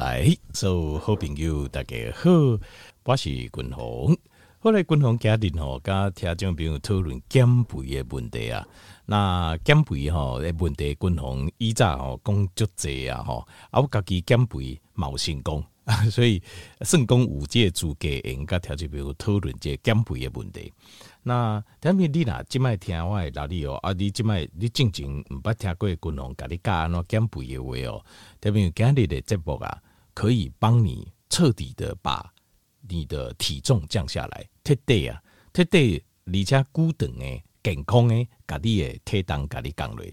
[0.00, 2.30] 来，所有好朋友大家好，
[3.04, 4.16] 我是君鸿。
[4.58, 8.66] 后来君鸿家庭吼，甲听众朋友讨论减肥的问题啊。
[9.04, 15.62] 那减肥吼的问题，君鸿以前吼讲足济啊吼，啊我家己减肥冇成功，
[16.10, 16.42] 所以
[16.80, 20.72] 成功五届主给人家听众朋友讨论这减肥的问题。
[21.22, 23.74] 那特别你呐，即摆听我的哪里哦？
[23.82, 28.02] 啊，你即摆你正经毋捌听过君鸿甲你教安怎减肥的话哦？
[28.40, 29.78] 特别今日的节目啊。
[30.14, 32.32] 可以帮你彻底的把
[32.88, 35.22] 你的体重降下来，彻底啊，
[35.52, 40.04] 彻底而且高等诶健康诶，家己诶体重家己降落。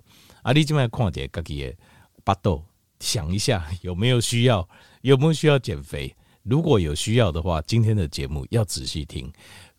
[0.43, 1.77] 啊，你今麦看者家己诶
[2.23, 2.63] 巴肚，
[2.99, 4.67] 想一下有没有需要，
[5.01, 6.15] 有没有需要减肥？
[6.43, 9.31] 如果有需要的话，今天的节目要仔细听。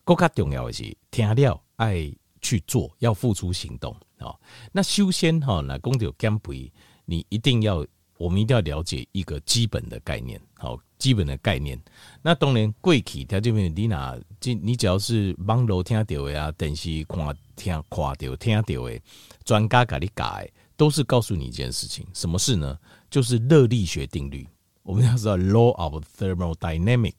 [0.03, 4.35] 更加重要的是，听了爱去做，要付出行动啊。
[4.71, 6.71] 那修仙哈，那讲到减肥，
[7.05, 7.85] 你一定要。
[8.19, 11.81] 我们一定要了解一个基本的概念，好，基本的概念。
[12.21, 14.19] 那当然，贵体条这边你哪，
[14.61, 17.17] 你只要是网络听到的啊，电视看
[17.55, 19.01] 听看到听到的，
[19.45, 22.77] 专家给你改，都是告诉你一件事情，什么事呢？
[23.09, 24.45] 就是热力学定律。
[24.83, 27.13] 我们要知道 law of thermodynamic，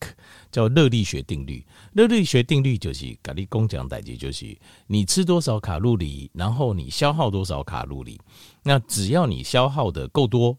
[0.52, 1.64] 叫热力学定律。
[1.94, 4.54] 热力学定律就是给你工讲代志，就是
[4.86, 8.20] 你吃多少卡路里，然后你消耗多少卡路里。
[8.62, 10.58] 那只要你消耗的够多。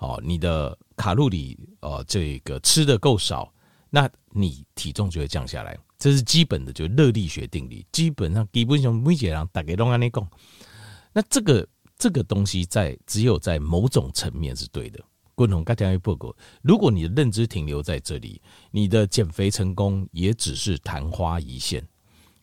[0.00, 3.50] 哦，你的卡路里哦，这个吃的够少，
[3.88, 5.78] 那你体重就会降下来。
[5.98, 7.84] 这是基本的，就热力学定律。
[7.92, 10.28] 基本上基本上每个人大概都按呢讲。
[11.12, 14.98] 那这个这个东西在只有在某种层面是对的。
[15.34, 21.86] 共同大家报告，如果你的认知停留在这里，你的减肥成功也只是昙花一现。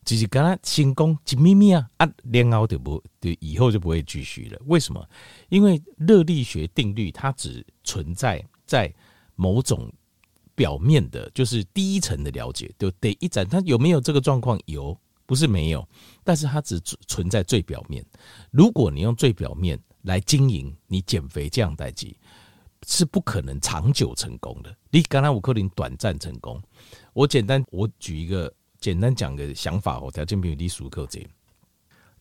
[0.04, 4.58] 就是跟他成功一咪咪啊啊，然后就不，就以后就不会继续了。
[4.64, 5.06] 为什么？
[5.50, 8.90] 因为热力学定律它只存在在
[9.36, 9.92] 某种
[10.54, 14.58] 表面的，就是第一层的了解，就第一层它有没有这个状况？
[14.64, 15.86] 有，不是没有，
[16.24, 18.02] 但是它只存在最表面。
[18.50, 22.16] 如果你用最表面来经营你减肥这样代志，
[22.86, 24.74] 是不可能长久成功的。
[24.90, 26.62] 你刚才五克林短暂成功，
[27.12, 28.50] 我简单我举一个。
[28.80, 31.18] 简单讲个想法哦，条件比例熟扣这，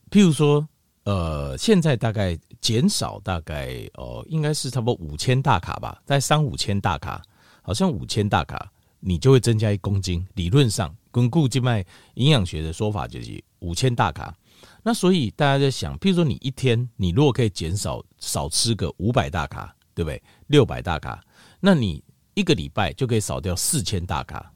[0.09, 0.67] 譬如说，
[1.03, 7.21] 呃，现在大概减少大概哦，应该是差不多五千大卡吧，在三五千大卡，
[7.61, 10.25] 好像五千大卡，你就会增加一公斤。
[10.33, 11.85] 理论上，根据静脉
[12.15, 14.35] 营养学的说法，就是五千大卡。
[14.81, 20.21] 那所以大家在想，譬如说，你一天你如果可以减少少吃个五百大卡，对不对？
[20.47, 21.23] 六百大卡，
[21.59, 22.03] 那你
[22.33, 24.51] 一个礼拜就可以少掉四千大卡。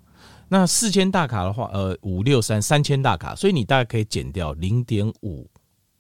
[0.53, 5.49] 那四千大卡的话，呃，五六三三千大卡，所以你大概可以减掉零点五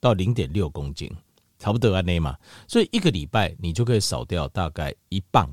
[0.01, 1.09] 到零点六公斤，
[1.57, 2.35] 差不多啊，那嘛。
[2.67, 5.47] 所以一个礼拜你就可以少掉大概一磅，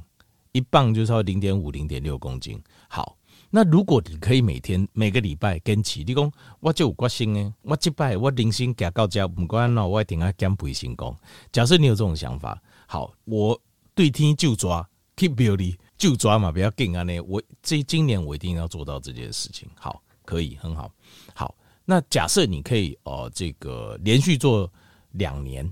[0.51, 2.61] 一磅就是说零点五零点六公斤。
[2.89, 3.17] 好，
[3.51, 11.17] 那如果你可以每天每个礼拜坚持，你讲我就有决心诶，我这摆我零星加高加，不管喏，我一定要减肥成功。
[11.53, 13.57] 假设你有这种想法，好，我
[13.95, 15.77] 对天就抓，keep building。
[15.99, 17.03] 就抓嘛，不要紧啊！
[17.03, 19.69] 呢，我这今年我一定要做到这件事情。
[19.75, 20.91] 好，可以，很好。
[21.35, 21.55] 好，
[21.85, 24.73] 那假设你可以哦、这个连续做
[25.11, 25.69] 两年，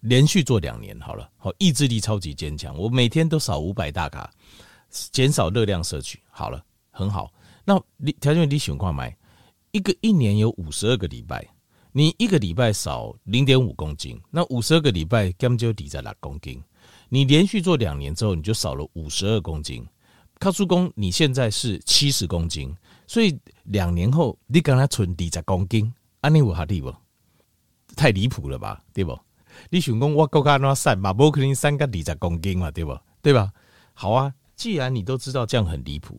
[0.00, 1.28] 连续做两年好了。
[1.36, 2.78] 好，意志力超级坚强。
[2.78, 4.32] 我每天都少五百大卡，
[5.10, 6.20] 减少热量摄取。
[6.30, 7.32] 好了，很好。
[7.64, 9.14] 那你条件你喜欢买
[9.72, 11.44] 一个一年有五十二个礼拜，
[11.90, 16.62] 你一个礼拜少零点五公斤，那五十二个礼拜根本就抵在六公斤。
[17.12, 19.86] 你连续做两年之后，你就少了五十二公斤。
[20.38, 22.74] 靠叔公，你现在是七十公斤，
[23.06, 26.94] 所以两年后你跟他存二十公斤，安尼有合理不？
[27.96, 29.18] 太离谱了吧，对不？
[29.68, 31.12] 你想讲我够卡那瘦嘛？
[31.12, 32.96] 不可能瘦个二十公斤嘛，对不？
[33.20, 33.52] 对吧？
[33.92, 36.18] 好啊，既然你都知道这样很离谱，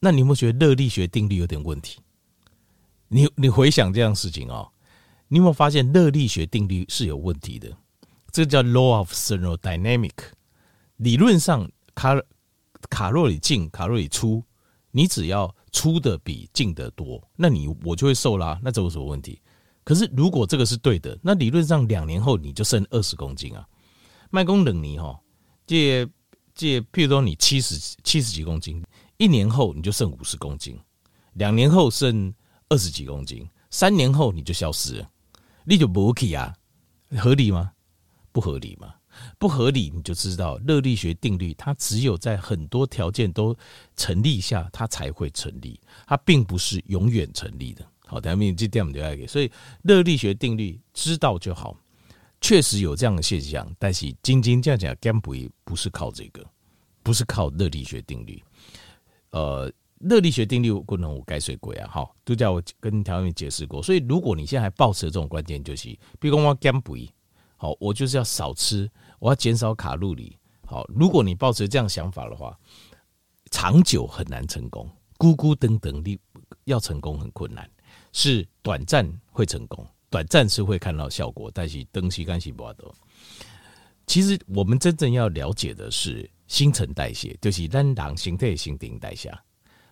[0.00, 2.00] 那你有没有觉得热力学定律有点问题？
[3.06, 4.68] 你你回想这样事情哦，
[5.28, 7.74] 你有没有发现热力学定律是有问题的？
[8.32, 10.12] 这叫 law of thermodynamic。
[10.96, 12.14] 理论上，卡
[12.88, 14.42] 卡路里进，卡路里出，
[14.90, 18.58] 你只要出的比进的多，那你我就会瘦啦。
[18.62, 19.40] 那这有什么问题？
[19.84, 23.66] 可是如果这个是对的，那理论上两年后你就剩二十公斤啊。
[24.30, 25.20] 麦公冷尼哈，
[25.66, 26.08] 借
[26.54, 28.82] 借，譬如说你七十七十几公斤，
[29.18, 30.78] 一年后你就剩五十公斤，
[31.34, 32.32] 两年后剩
[32.68, 35.10] 二十几公斤，三年后你就消失了，
[35.64, 36.54] 你就不 OK 啊？
[37.18, 37.72] 合理吗？
[38.32, 38.94] 不合理嘛？
[39.38, 43.54] 不合理，你就知道热力学定律，它只有在很多条件都
[43.94, 47.86] 成立下，它才会成立，它并不是永远成立的。
[48.06, 49.26] 好，等下面这点我们就要给。
[49.26, 49.50] 所以
[49.82, 51.76] 热力学定律知道就好，
[52.40, 56.42] 确实有这样的现象，但是斤斤这样讲减肥不是靠这个，
[57.02, 58.42] 不是靠热力学定律。
[59.30, 63.82] 呃，热力学定律不能我改谁鬼啊，好，都叫我跟调员解释过。
[63.82, 65.88] 所以如果你现在还抱持这种观点，就是，
[66.18, 67.12] 比如说我减肥，
[67.62, 70.36] 好，我就是要少吃，我要减少卡路里。
[70.66, 72.58] 好，如果你抱持这样想法的话，
[73.52, 76.18] 长久很难成功，咕咕噔噔，你
[76.64, 77.70] 要成功很困难，
[78.12, 82.92] 是短暂会成功，短暂是会看到效果，但是东西干系不多。
[84.08, 89.32] 其实我们真正要了解的是新陈代谢，就是单糖形态、新陈代谢，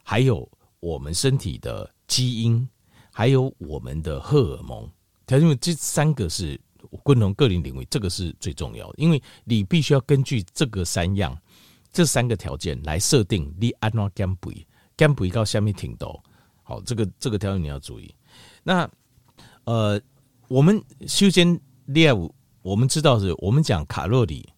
[0.03, 0.51] 还有
[0.81, 2.69] 我们身体的基因，
[3.13, 4.91] 还有我们的荷尔蒙。
[5.29, 6.61] 因为这三个是
[7.03, 11.37] 共同个人领域，这个是最重要的，因为你必须要根据这个三样。
[11.93, 14.65] 这三个条件来设定你安怎减肥，
[14.97, 16.23] 减肥到下面挺多。
[16.63, 18.15] 好，这个这个条件你要注意。
[18.63, 18.89] 那
[19.65, 20.01] 呃，
[20.47, 22.17] 我们首先练，
[22.63, 24.49] 我们知道是我们讲卡路里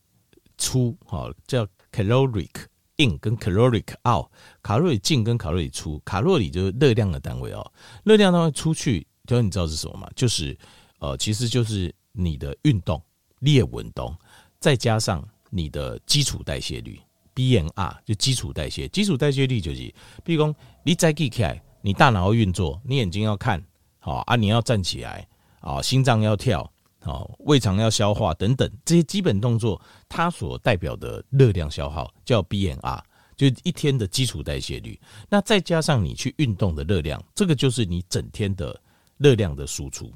[0.58, 2.50] 出，好叫 caloric
[2.96, 4.26] in 跟 caloric out，
[4.62, 7.72] 卡路里进跟卡路里出，卡路里就是热量的单位哦。
[8.04, 10.06] 热量单位出去，条你知道是什么吗？
[10.14, 10.54] 就是
[10.98, 13.03] 呃，其实就是你的运动
[13.41, 14.17] 练运动，
[14.61, 17.00] 再加上你的基础代谢率。
[17.35, 23.64] BMR 就基础代谢，基础代谢率就是，比如讲你再记起来，你大脑要运作，你眼睛要看，
[24.00, 25.26] 好啊，你要站起来，
[25.61, 26.70] 啊，心脏要跳，
[27.00, 29.81] 好，胃肠要消化等等这些基本动作，
[30.11, 33.00] 它所代表的热量消耗叫 BMR，
[33.35, 35.00] 就一天的基础代谢率。
[35.31, 38.79] 那再加上你去运动的热量，这个就是你整天的
[39.17, 40.12] 热量的输出。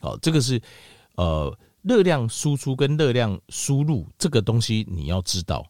[0.00, 0.60] 好，这个是
[1.18, 5.66] 呃热量输出跟热量输入这个东西你要知道。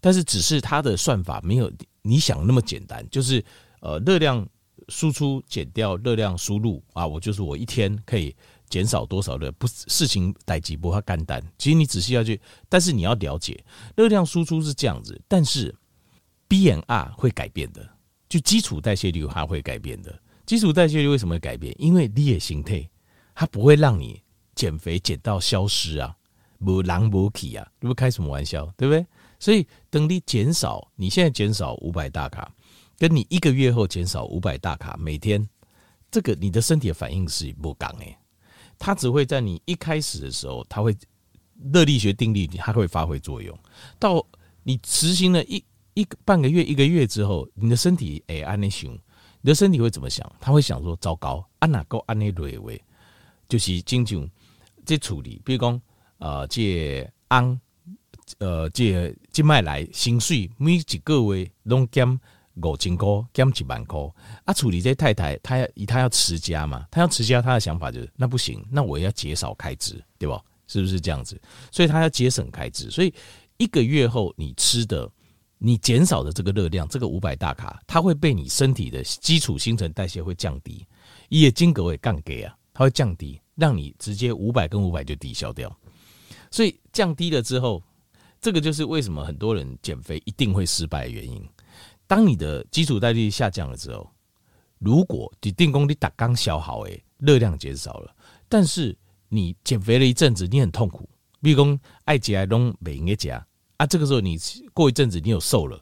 [0.00, 1.70] 但是只是它的算法没有
[2.02, 3.44] 你想那么简单，就是
[3.80, 4.46] 呃热量
[4.88, 8.34] 输出减掉热量输入啊，我就是我一天可以
[8.68, 11.42] 减少多少的，不事情代志不会简单。
[11.58, 13.62] 其实你仔细要去，但是你要了解
[13.94, 15.74] 热量输出是这样子，但是
[16.48, 17.86] BMR 会改变的，
[18.28, 20.18] 就基础代谢率它会改变的。
[20.46, 21.74] 基础代谢率为什么会改变？
[21.78, 22.88] 因为你的形态
[23.34, 24.22] 它不会让你
[24.60, 26.14] 减肥减到消失啊，
[26.58, 29.06] 无人无去啊，你不开什么玩笑，对不对？
[29.38, 32.52] 所以，等你减少，你现在减少五百大卡，
[32.98, 35.48] 跟你一个月后减少五百大卡，每天，
[36.10, 38.14] 这个你的身体的反应是不刚诶，
[38.78, 40.94] 它只会在你一开始的时候，它会
[41.72, 43.58] 热力学定律，它会发挥作用。
[43.98, 44.22] 到
[44.62, 45.64] 你实行了一
[45.94, 48.92] 一个半个月、一个月之后，你的身体诶安内熊，
[49.40, 50.30] 你的身体会怎么想？
[50.38, 52.78] 他会想说：糟糕，安哪够安内瑞维，
[53.48, 54.28] 就是经常
[54.90, 55.80] 这处理，比如讲
[56.18, 57.60] 呃，这安。
[58.38, 62.06] 呃，这这卖来薪水每一个月拢减
[62.62, 63.98] 五千块，减一万块。
[64.44, 70.40] 啊，处理这太太，她要她要持家嘛，她要持家，她的想法就是那不行，那我要减少开支，对吧？
[70.68, 71.40] 是不是这样子？
[71.72, 72.88] 所以她要节省开支。
[72.88, 73.12] 所以
[73.56, 75.10] 一个月后，你吃的，
[75.58, 80.86] 你减少的这个热量，这个五百大卡，它会被你身体的基础新陈代谢会降低，
[81.30, 85.70] 也金格会降低啊，它会降低，让你直接五百跟五百就抵消掉。
[86.50, 87.80] 所以降低了之后。
[88.42, 91.46] 这个就是为什么很多人减肥一定会失败的原因。
[92.06, 94.10] 当你的基础代谢下降了之后，
[94.78, 98.16] 如果你定功率打刚消耗诶，热量减少了，
[98.48, 98.96] 但是
[99.28, 101.06] 你减肥了一阵子，你很痛苦，
[101.42, 103.46] 比如讲爱吃爱拢没应该吃啊。
[103.86, 104.38] 这个时候你
[104.72, 105.78] 过一阵子你有瘦了，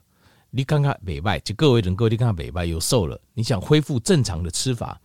[0.49, 4.99] 你看看美白，就各位人各位你看看美白有瘦了，你想恢复正常的吃法，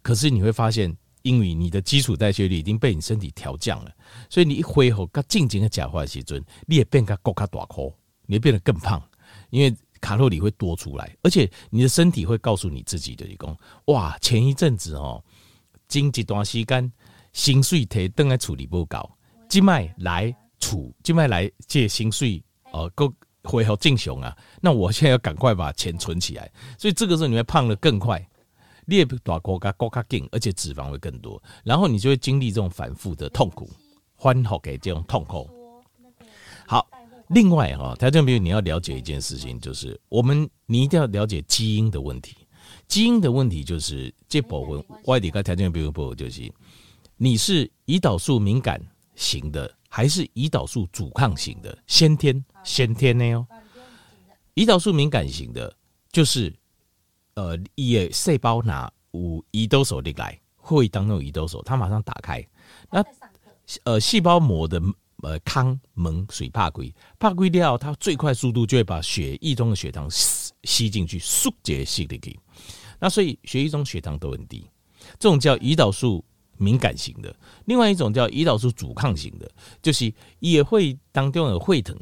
[0.00, 0.96] 可是你会发现。
[1.24, 3.90] 因为你的基础代谢率已经被你身体调降了，
[4.28, 7.90] 所以你一恢复，它静静的假化时阵，你也变个高卡大颗，
[8.26, 9.02] 你会变得更胖，
[9.48, 15.24] 因为卡路里会多出来，而且你的身体会告诉你自己的，你讲哇，前一阵子哦，
[15.88, 16.92] 经一段时间
[17.32, 19.10] 薪水提登来处理不高，
[19.48, 23.10] 今麦来处，今麦来借薪水哦，够
[23.44, 28.22] 恢复正常啊，那我现在要赶快把钱存起来，所以这个时候你会胖得更快。
[28.86, 33.68] 裂大骨架骨架紧，而且脂肪会更多，然后你就会经历这种反复的痛苦，
[34.14, 35.48] 欢乐给这种痛苦。
[36.66, 36.86] 好，
[37.28, 42.36] 另外哈，条件比如你要了解一件事情，就是我们你一定要了解基因的问题。
[42.88, 46.52] 基因的问题就是这部分外地个条件比如不就是
[47.16, 48.80] 你是胰岛素敏感
[49.14, 51.76] 型的，还是胰岛素阻抗型的？
[51.86, 53.46] 先天先天的哦，
[54.54, 55.74] 胰岛素敏感型的，
[56.12, 56.54] 就是。
[57.34, 62.44] 呃，伊的细胞拿有胰岛素的来，会当中有胰岛素，它马上打开。
[62.90, 63.04] 那
[63.84, 64.80] 呃，细胞膜的
[65.22, 72.38] 呃康门水怕鬼，怕鬼掉，它最快速度就会把血液中的血糖吸吸进去，速解吸进去。
[72.98, 74.68] 那所以血液中血糖都很低，
[75.18, 76.24] 这种叫胰岛素
[76.56, 77.34] 敏感型的。
[77.64, 79.50] 另外一种叫胰岛素阻抗型的，
[79.82, 81.98] 就是也会当中有会疼，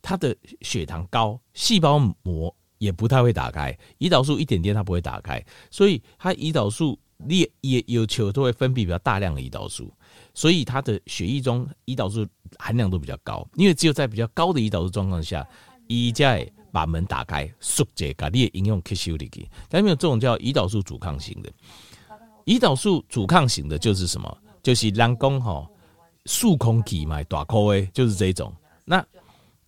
[0.00, 6.98] 它的血糖高，细胞膜也不太会打开，胰岛素一点点它不会打开，所以它胰岛素
[7.28, 9.94] 也也有球都会分泌比较大量的胰岛素，
[10.34, 12.26] 所以它的血液中胰岛素
[12.58, 15.46] 含量都比较高，因为只有在比较高的胰岛素状况下，
[15.86, 19.48] 胰再把门打开，缩解把你的应用吸收进去。
[19.68, 21.52] 但没有这种叫胰岛素阻抗型的，
[22.46, 24.38] 胰岛素阻抗型的就是什么？
[24.60, 25.68] 就是人工吼
[26.26, 28.52] 数空气嘛，大颗的，就是这种。
[28.84, 29.06] 那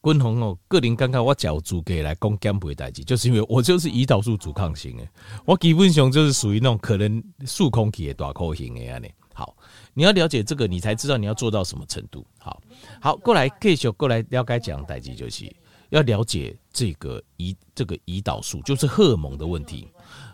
[0.05, 5.09] 均衡哦，个人刚刚我找主给来讲减肥代志，就是因为我就是胰岛素阻抗型的，
[5.47, 9.09] 我基本上就是属于那种可能数空气的大颗型的样的。
[9.33, 9.57] 好，
[9.95, 12.25] 你要了解这个，你才知道你要做到什么程度。
[12.39, 12.61] 好，
[13.01, 15.51] 好，过来继续过来了解讲代志，就是
[15.89, 19.89] 要了解这个胰这个胰岛素，就是荷尔蒙的问题。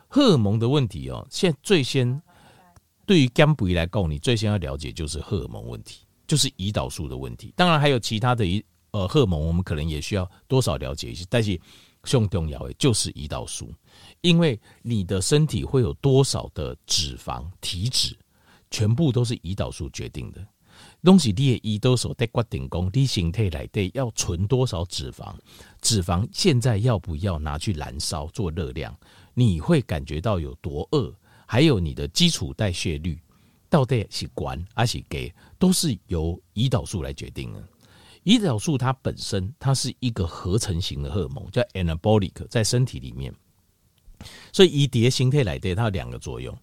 [0.08, 2.20] 荷尔蒙的问题哦，现在最先
[3.06, 7.54] 对于减肥来讲，你最先要了解就是荷尔蒙问题，就是胰岛素的问题。
[7.56, 8.60] 当然还有其他的胰。
[8.92, 11.60] 呃，荷尔蒙我们可能也需要多少了解一些，但是
[12.02, 13.72] 最重要的就是胰岛素，
[14.20, 18.16] 因为你的身体会有多少的脂肪、体脂，
[18.70, 20.46] 全部都是胰岛素决定的。
[21.02, 25.34] 东西你的胰岛素在决定讲你身体里的要存多少脂肪，
[25.82, 28.96] 脂肪现在要不要拿去燃烧做热量，
[29.34, 31.14] 你会感觉到有多饿，
[31.46, 33.20] 还有你的基础代谢率
[33.68, 37.62] 到底是管还是给，都是由胰岛素来决定的。
[38.24, 43.34] 胰岛素它本身它是一个合成型的荷尔蒙，叫 anabolic，在身体里面，
[44.52, 46.56] 所以胰蝶形态来对它有两个作用，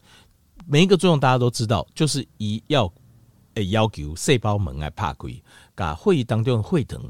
[0.65, 2.91] 每一个作用大家都知道，就是一要
[3.55, 5.41] 诶要求细胞门来拍开，
[5.73, 7.01] 把血液当中的血糖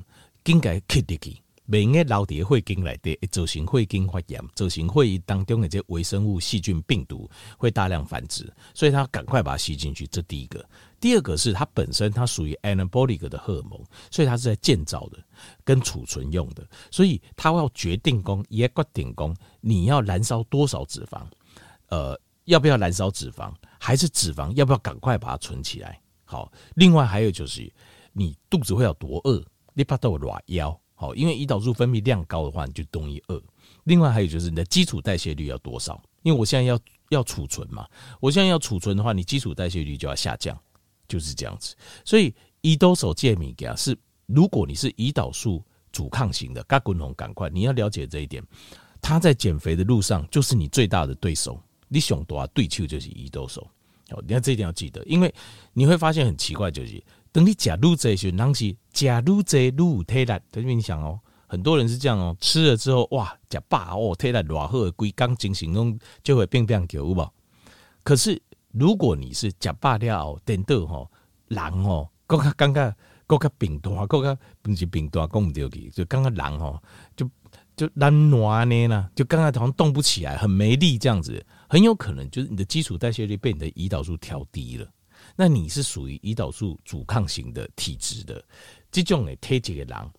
[0.45, 1.37] 应该吸进去。
[1.69, 10.07] 每个老蝶会经来的，造成会经发炎，造成会议当中的这微生物、细菌、病毒会大量繁殖，所以它赶快把它吸进去。
[10.07, 10.65] 这第一个，
[10.99, 15.17] 第二个是它本身它属于 anabolic 的荷尔蒙，所以它是在建造的，
[15.63, 21.21] 跟储存用的，所以它要决定功，也决定功，你要燃烧多少脂肪，
[21.89, 26.01] 呃，要不要燃烧脂肪，还是脂肪要不要赶快把它存起来？
[26.25, 27.71] 好，另外还有就是
[28.11, 30.79] 你肚子会有多饿，你怕到软腰。
[30.99, 33.39] 好，因为胰岛素分泌量高的话，你就容易饿。
[33.83, 36.01] 另外还有就是你的基础代谢率要多少？
[36.23, 37.87] 因为我现在要要储存嘛，
[38.19, 40.59] 我现在要储存的话，你基础代谢率就要下降，
[41.07, 41.75] 就是这样子。
[42.03, 48.43] 所以胰岛素这物件是，如果你是胰岛素阻抗型的，嘎滚红赶快，你要了解这一点。
[49.01, 53.61] 他在减肥的路上就是你最大的对手，你想多啊，对手就是胰岛素。
[54.09, 55.33] 好，你看这一点要记得，因为
[55.73, 57.03] 你会发现很奇怪，就是。
[57.33, 60.39] 等你吃愈多时，当时吃愈多愈有体力。
[60.49, 67.29] 等于你想哦，很多人是这样哦，吃了之后哇，吃饱哦，体力偌好，规工精神拢就会变变球，有无？
[68.03, 68.41] 可是
[68.77, 71.11] 如果你是吃饱了，等到吼
[71.47, 76.81] 人哦，更加感觉更加病大，更加不是病大，讲唔对去，就刚刚人哦，
[77.15, 77.29] 就
[77.75, 84.87] 就懒惰呢啦，就刚刚好像动不起来，很没力这样子，很有可能就是你的基础代谢率被你的胰岛素调低了。
[85.35, 88.43] 那你是属于胰岛素阻抗型的体质的，
[88.91, 90.11] 这种呢，体质的人，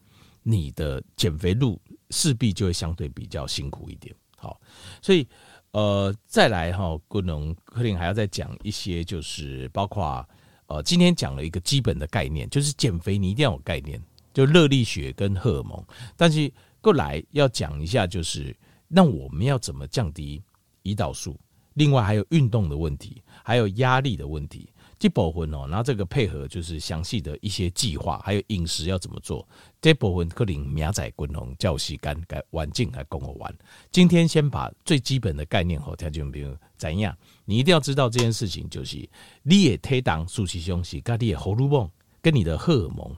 [0.42, 4.14] 你的减肥路势必就会相对比较辛苦一点。
[4.36, 4.60] 好，
[5.02, 5.26] 所以
[5.72, 10.26] 呃，再来哈，可能柯林还要再讲一些，就是包括
[10.66, 14.00] 呃，今天讲了一个基本的概念，就是减肥你一定要有概念，
[14.32, 15.82] 就热力学跟荷尔蒙。
[16.16, 18.56] 但是过来要讲一下，就是
[18.88, 20.42] 那我们要怎么降低
[20.82, 21.38] 胰岛素？
[21.74, 24.68] 另外还有运动的问题，还有压力的问题。
[24.98, 29.46] 这部分哦，然后这个配合就是详细的一些计划，还有饮食要怎么做。
[29.80, 33.54] 这部分可能明仔滚红叫时间该完整来跟我玩。
[33.92, 39.08] 今天先把最基本的概念和条件，比如怎样，你一定要知道这件事情，就是
[39.42, 41.90] 你也推档舒淇兄是跟你的荷尔蒙、
[42.22, 43.16] 跟你的荷尔蒙、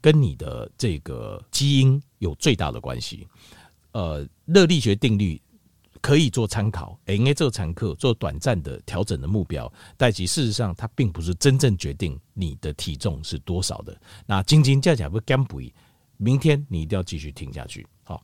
[0.00, 3.26] 跟你的这个基因有最大的关系。
[3.92, 5.41] 呃，热力学定律。
[6.02, 13.96] 可以做参考，应该做参考，做短暂的调整的目标，但其事实上它并不是真正决定你的体重是多少的。
[14.26, 15.72] 那斤斤计较不减肥，
[16.16, 18.20] 明天你一定要继续听下去，好。